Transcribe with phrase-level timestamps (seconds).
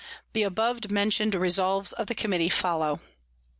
[0.33, 3.01] The above mention'd Resolves of the Committee follow.